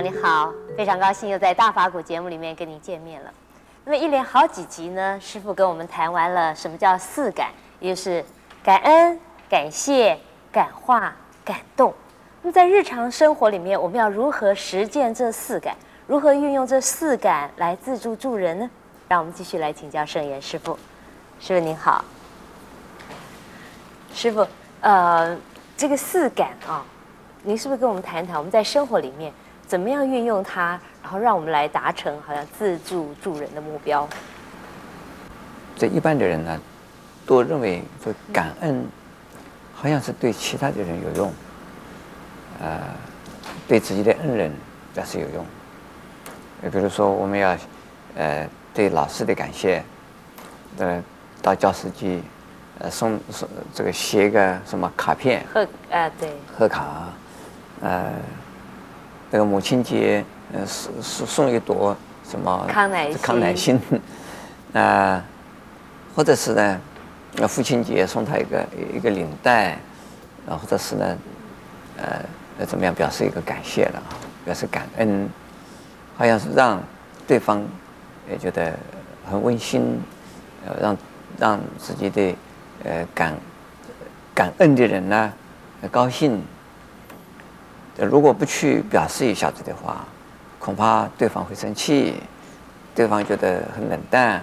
[0.00, 3.30] 你好，非常高兴又在大法古节目里面跟您见面了。
[3.84, 7.50] 那么一连好几集呢，师傅跟我们谈完了什么叫四感，
[7.80, 8.24] 也就是
[8.64, 10.18] 感恩、感谢、
[10.50, 11.14] 感化、
[11.44, 11.92] 感动。
[12.40, 15.76] 那么在日常生活里面，我们要如何实践这四感？
[16.06, 18.70] 如何运用这四感来自助助人呢？
[19.06, 20.78] 让我们继续来请教圣严师傅。
[21.40, 22.02] 师傅您好，
[24.14, 24.46] 师傅，
[24.80, 25.36] 呃，
[25.76, 26.82] 这个四感啊。
[27.42, 29.32] 您是不是跟我们谈一谈，我们在生活里面
[29.70, 30.70] 怎么样运用它，
[31.00, 34.08] 然后让我们来达成好像自助助人的目标？
[35.76, 36.60] 这一般的人呢，
[37.24, 38.84] 都认为说感恩
[39.72, 41.32] 好像是对其他的人有用，
[42.60, 42.80] 呃，
[43.68, 44.52] 对自己的恩人
[44.92, 45.46] 表示有用。
[46.72, 47.56] 比如说我们要
[48.16, 49.84] 呃对老师的感谢，
[50.78, 51.00] 呃，
[51.40, 52.20] 到教室去，
[52.80, 55.46] 呃送送这个写一个什么卡片？
[55.54, 57.04] 贺啊对，贺卡。
[57.82, 58.10] 呃，
[59.30, 61.96] 那个母亲节，呃，送送送一朵
[62.28, 63.80] 什么康乃馨，康乃馨，啊、
[64.72, 65.24] 呃，
[66.16, 66.80] 或者是呢，
[67.36, 69.78] 呃，父亲节送他一个一个领带，
[70.48, 71.16] 啊，或者是呢，
[72.58, 74.02] 呃，怎么样表示一个感谢了，
[74.44, 75.28] 表示感恩，
[76.16, 76.82] 好像是让
[77.26, 77.64] 对方
[78.28, 78.72] 也觉得
[79.30, 80.00] 很温馨，
[80.66, 80.96] 呃，让
[81.38, 82.34] 让自己的
[82.82, 83.34] 呃感
[84.34, 85.32] 感恩的人呢，
[85.92, 86.42] 高兴。
[88.06, 90.04] 如果不去表示一下子的话，
[90.58, 92.14] 恐怕对方会生气，
[92.94, 94.42] 对方觉得很冷淡。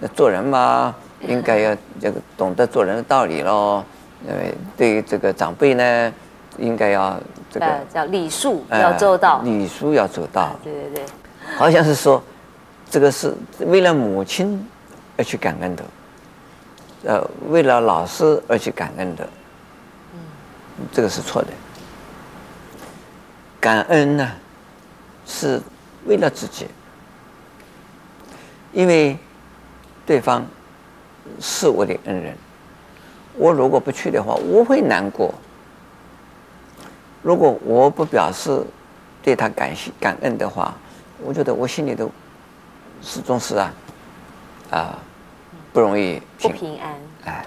[0.00, 3.84] 那做人嘛，应该要这个懂得做人的道理喽。
[4.26, 4.34] 呃，
[4.76, 6.12] 对于这个长辈呢，
[6.58, 7.18] 应该要
[7.50, 10.56] 这个叫礼数要周到，呃、礼数要周到。
[10.64, 11.04] 对对对，
[11.56, 12.22] 好像是说，
[12.90, 14.66] 这个是为了母亲
[15.16, 15.84] 而去感恩的，
[17.04, 19.28] 呃，为了老师而去感恩的。
[20.14, 20.20] 嗯，
[20.90, 21.48] 这个是错的。
[23.64, 24.30] 感恩呢，
[25.24, 25.58] 是
[26.04, 26.66] 为了自己，
[28.74, 29.16] 因为
[30.04, 30.44] 对方
[31.40, 32.36] 是我的恩人，
[33.38, 35.32] 我如果不去的话，我会难过。
[37.22, 38.62] 如果我不表示
[39.22, 40.74] 对他感谢感恩的话，
[41.22, 42.10] 我觉得我心里头
[43.00, 43.72] 始终是啊
[44.70, 44.98] 啊
[45.72, 46.94] 不容易平不平安。
[47.24, 47.46] 哎，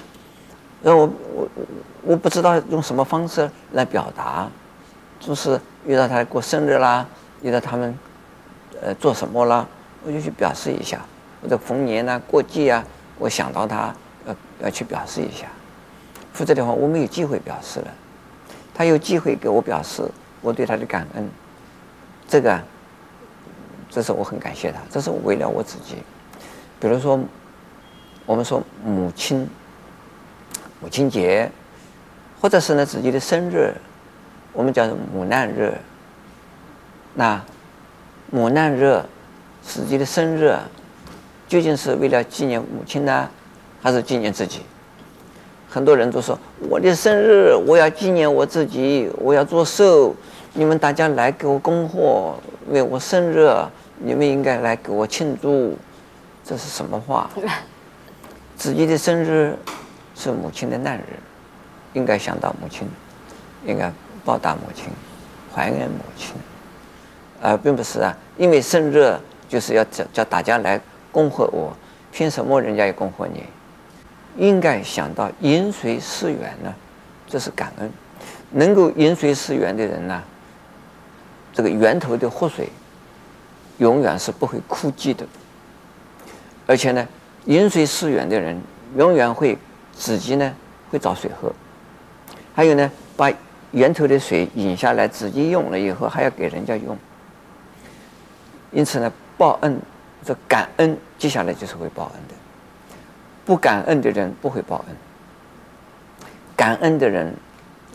[0.82, 1.48] 那我我
[2.02, 4.50] 我不知道用什么方式来表达。
[5.20, 7.06] 就是遇到他过生日啦，
[7.42, 7.98] 遇到他们，
[8.82, 9.68] 呃，做什么啦，
[10.04, 11.00] 我就去表示一下。
[11.42, 12.84] 或者逢年啊、过节啊，
[13.20, 13.94] 我想到他，
[14.26, 15.46] 要要去表示一下。
[16.34, 17.88] 否则的话，我没有机会表示了。
[18.74, 20.04] 他有机会给我表示
[20.42, 21.30] 我对他的感恩，
[22.28, 22.60] 这个，
[23.90, 24.80] 这是我很感谢他。
[24.90, 25.98] 这是为了我自己。
[26.80, 27.20] 比如说，
[28.26, 29.48] 我们说母亲，
[30.80, 31.52] 母亲节，
[32.42, 33.74] 或者是呢自己的生日。
[34.58, 35.72] 我们叫做母难日。
[37.14, 37.40] 那
[38.32, 39.00] 母难日，
[39.62, 40.58] 自己的生日，
[41.48, 43.30] 究竟是为了纪念母亲呢，
[43.84, 44.62] 还是纪念自己？
[45.70, 46.36] 很多人都说
[46.70, 50.16] 我的生日，我要纪念我自己，我要做寿。
[50.54, 52.34] 你们大家来给我供货，
[52.70, 53.48] 为我生日，
[54.00, 55.78] 你们应该来给我庆祝。
[56.44, 57.30] 这是什么话？
[58.58, 59.56] 自己的生日
[60.16, 61.04] 是母亲的难日，
[61.94, 62.88] 应该想到母亲，
[63.68, 63.94] 应该。
[64.28, 64.88] 报答母亲，
[65.56, 66.34] 怀念母亲，
[67.42, 69.18] 而、并不是啊，因为生日
[69.48, 70.78] 就是要叫叫大家来
[71.14, 71.72] 恭贺我，
[72.12, 73.46] 凭什么人家要恭贺你？
[74.36, 76.76] 应该想到饮水思源呢，
[77.26, 77.90] 这是感恩。
[78.52, 80.22] 能够饮水思源的人呢，
[81.54, 82.68] 这个源头的活水
[83.78, 85.26] 永远是不会枯竭的，
[86.66, 87.08] 而且呢，
[87.46, 88.62] 饮水思源的人
[88.98, 89.58] 永远会
[89.94, 90.54] 自己呢
[90.92, 91.50] 会找水喝，
[92.54, 93.32] 还有呢把。
[93.72, 96.98] 源头的水引下来，自己用了以后还要给人家用，
[98.72, 99.80] 因此呢，报恩，
[100.24, 102.34] 这感恩接下来就是会报恩的。
[103.46, 104.96] 不感恩的人不会报恩，
[106.56, 107.34] 感恩的人，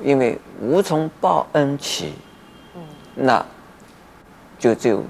[0.03, 2.15] 因为无从报恩起，
[3.15, 3.45] 那
[4.59, 5.03] 就只有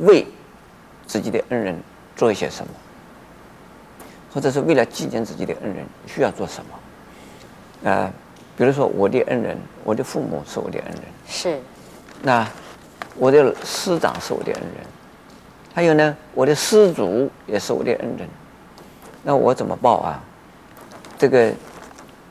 [0.00, 0.26] 为
[1.06, 1.78] 自己的恩人
[2.14, 2.72] 做一些什么，
[4.32, 6.62] 或者是为了纪念自己的恩人需要做什
[7.82, 8.12] 么，啊。
[8.58, 11.60] 比如说，我的恩人，我的父母是我的恩人，是。
[12.22, 12.44] 那
[13.16, 14.84] 我的师长是我的恩人，
[15.72, 18.28] 还有呢，我的师祖也是我的恩人。
[19.22, 20.20] 那我怎么报啊？
[21.16, 21.52] 这个，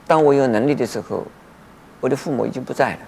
[0.06, 1.24] 当我有能力的时候，
[2.02, 3.00] 我的父母已经不在了。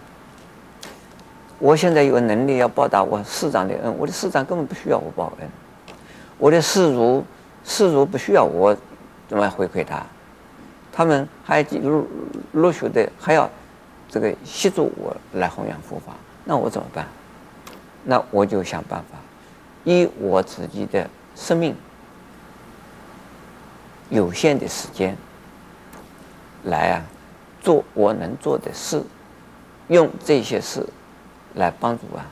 [1.57, 5.49] 我现在有能力要报答我师长的恩，我的师长根本不需要我报恩。
[6.37, 7.25] 我的师祖，
[7.65, 8.73] 师祖不需要我
[9.27, 10.01] 怎么回馈他。
[10.91, 12.07] 他们还陆
[12.53, 13.49] 陆续的还要
[14.09, 16.13] 这个协助我来弘扬佛法，
[16.45, 17.07] 那我怎么办？
[18.05, 19.17] 那我就想办法，
[19.83, 21.75] 以我自己的生命
[24.09, 25.15] 有限的时间
[26.63, 27.03] 来啊，
[27.61, 29.03] 做我能做的事，
[29.89, 30.83] 用这些事
[31.55, 32.25] 来帮助啊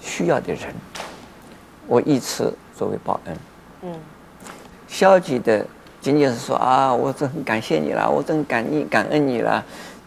[0.00, 0.74] 需要的人，
[1.86, 3.36] 我以此作为报恩。
[3.82, 3.94] 嗯，
[4.88, 5.66] 消极的
[6.00, 9.64] 仅仅是说啊，我真很感谢你了，我真感恩感恩你了，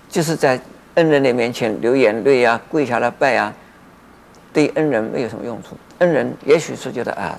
[0.10, 0.60] 就是在
[0.95, 3.54] 恩人的面前流眼泪啊，跪下来拜啊，
[4.51, 5.78] 对恩人没有什么用处。
[6.00, 7.38] 恩人也许是觉得啊，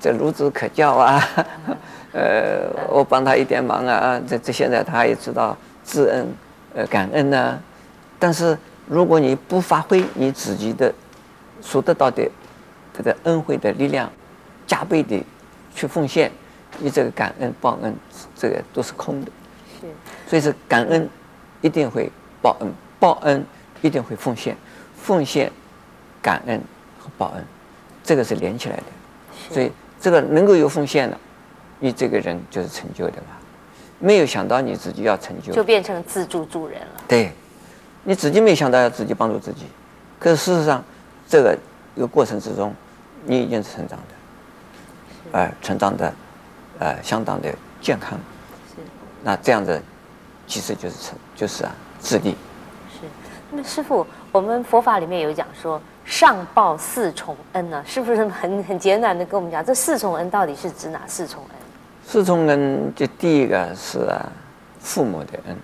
[0.00, 1.22] 这孺子可教啊，
[2.12, 6.26] 呃，我帮他一点忙啊，这这现在他也知道知恩，
[6.74, 7.60] 呃，感恩呢、
[8.18, 8.56] 但是
[8.86, 10.92] 如果你不发挥你自己的
[11.60, 12.22] 所得到的
[12.96, 14.10] 这个恩惠的力量，
[14.66, 15.22] 加倍的
[15.74, 16.30] 去奉献，
[16.78, 17.94] 你这个感恩报恩，
[18.34, 19.30] 这个都是空的。
[19.80, 19.86] 是，
[20.28, 21.08] 所以是感恩
[21.60, 22.10] 一定会
[22.42, 23.44] 报恩，报恩
[23.82, 24.56] 一定会奉献，
[24.96, 25.50] 奉献
[26.22, 26.60] 感恩
[26.98, 27.44] 和报恩，
[28.02, 28.82] 这个是连起来的。
[29.50, 29.70] 所以
[30.00, 31.18] 这个能够有奉献了，
[31.78, 33.36] 你这个人就是成就的嘛。
[33.98, 37.02] 没有想到你自己要成就，就变成自助助人了。
[37.08, 37.32] 对，
[38.04, 39.66] 你自己没想到要自己帮助自己，
[40.18, 40.84] 可是事实上，
[41.26, 41.58] 这个
[41.94, 42.74] 一个过程之中，
[43.24, 44.14] 你已经是成长的。
[45.32, 46.12] 呃，成长的，
[46.78, 48.18] 呃，相当的健康。
[48.74, 48.82] 是。
[49.22, 49.80] 那这样子，
[50.46, 52.30] 其实就是成，就是啊，自立。
[52.92, 53.06] 是。
[53.50, 61.56] 那么师傅，我们佛法里面有讲说，上报四重恩呢，是不是很很简短的跟我们讲，这四重恩到底是指哪四重恩？
[62.04, 64.26] 四重恩，就第一个是啊，
[64.80, 65.56] 父母的恩；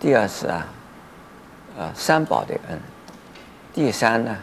[0.00, 0.66] 第二是啊，
[1.76, 2.78] 呃，三宝的恩；
[3.72, 4.36] 第三呢，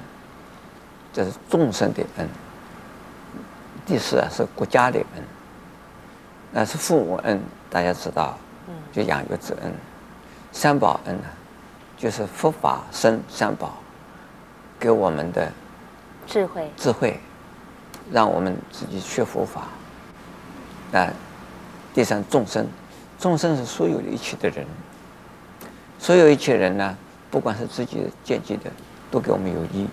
[1.12, 2.28] 这是众生的恩。
[3.86, 5.24] 第四啊，是国家的恩，
[6.52, 8.38] 那是父母恩，大家知道，
[8.92, 9.74] 就养育之恩。
[10.52, 11.24] 三宝恩呢，
[11.98, 13.74] 就是佛法僧三宝
[14.80, 15.52] 给我们的
[16.28, 17.20] 智慧，智慧，
[18.12, 19.64] 让我们自己学佛法。
[20.92, 21.10] 那
[21.94, 22.68] 第三众生，
[23.18, 24.66] 众生是所有的一切的人，
[25.98, 26.98] 所有一切人呢，
[27.30, 28.70] 不管是自己的、阶级的，
[29.10, 29.88] 都给我们有益。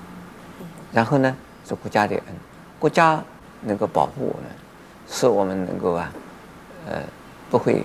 [0.92, 2.24] 然后呢，是国家的恩，
[2.78, 3.22] 国家。
[3.60, 4.44] 能够保护我们，
[5.10, 6.08] 使我们能够啊，
[6.88, 7.02] 呃，
[7.50, 7.82] 不会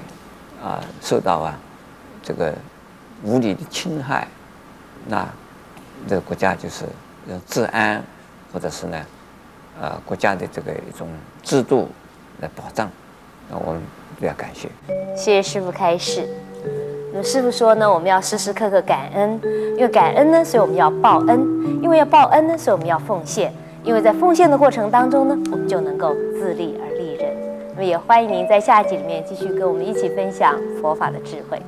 [0.64, 1.58] 啊受到啊
[2.22, 2.54] 这个
[3.24, 4.28] 无理的侵害，
[5.08, 5.28] 那
[6.08, 6.86] 这个国家就是
[7.48, 8.02] 治安，
[8.52, 8.98] 或者是呢，
[9.82, 11.08] 呃，国家的这个一种
[11.42, 11.90] 制度
[12.40, 12.90] 来保障，
[13.50, 13.82] 那我们
[14.20, 14.70] 比较感谢。
[15.16, 16.28] 谢谢师父开示。
[17.12, 19.40] 那么师父说呢，我们要时时刻刻感恩，
[19.76, 21.40] 因为感恩呢，所以我们要报恩；
[21.82, 23.54] 因为要报恩呢，所以我们要奉献。
[23.84, 26.93] 因为在奉献的过程当中呢，我们就能够自立而。
[27.76, 31.60] 那么也欢迎您在下一集里面继续跟我们一起分享佛法的智慧。